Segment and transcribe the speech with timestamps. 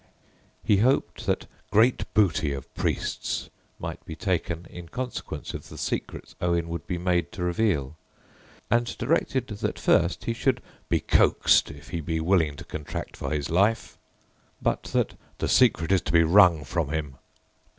[0.63, 6.33] He hoped that "great booty of priests" might be taken in consequence of the secrets
[6.41, 7.95] Owen would be made to reveal,
[8.71, 10.59] and directed that first he should
[10.89, 13.99] "be coaxed if he be willing to contract for his life,"
[14.59, 17.17] but that "the secret is to be wrung from him."